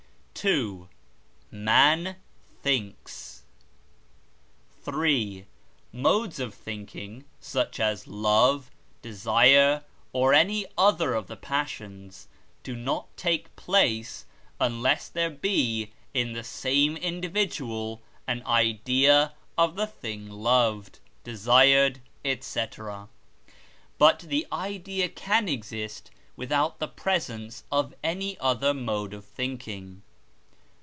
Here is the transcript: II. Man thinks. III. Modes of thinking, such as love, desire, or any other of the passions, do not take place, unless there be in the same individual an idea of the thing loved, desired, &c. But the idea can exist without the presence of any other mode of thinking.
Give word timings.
II. 0.43 0.87
Man 1.51 2.15
thinks. 2.63 3.43
III. 4.87 5.45
Modes 5.93 6.39
of 6.39 6.55
thinking, 6.55 7.25
such 7.39 7.79
as 7.79 8.07
love, 8.07 8.71
desire, 9.03 9.83
or 10.13 10.33
any 10.33 10.65
other 10.79 11.13
of 11.13 11.27
the 11.27 11.37
passions, 11.37 12.27
do 12.63 12.75
not 12.75 13.15
take 13.15 13.55
place, 13.55 14.25
unless 14.59 15.09
there 15.09 15.29
be 15.29 15.91
in 16.11 16.33
the 16.33 16.43
same 16.43 16.97
individual 16.97 18.01
an 18.25 18.41
idea 18.47 19.33
of 19.59 19.75
the 19.75 19.85
thing 19.85 20.27
loved, 20.27 20.97
desired, 21.23 21.99
&c. 22.25 22.61
But 23.99 24.19
the 24.21 24.47
idea 24.51 25.07
can 25.07 25.47
exist 25.47 26.09
without 26.35 26.79
the 26.79 26.87
presence 26.87 27.63
of 27.71 27.93
any 28.03 28.39
other 28.39 28.73
mode 28.73 29.13
of 29.13 29.23
thinking. 29.23 30.01